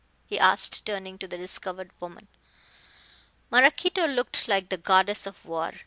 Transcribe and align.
he 0.25 0.39
asked, 0.39 0.83
turning 0.83 1.19
to 1.19 1.27
the 1.27 1.37
discovered 1.37 1.91
woman. 1.99 2.27
Maraquito 3.51 4.07
looked 4.07 4.47
like 4.47 4.69
the 4.69 4.77
goddess 4.77 5.27
of 5.27 5.45
war. 5.45 5.73